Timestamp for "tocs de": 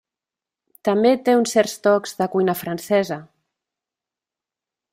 1.87-2.29